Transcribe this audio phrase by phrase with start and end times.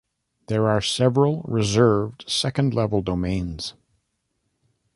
[0.47, 3.75] There are several reserved second-level domains.